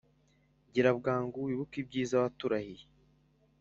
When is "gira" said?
0.73-0.91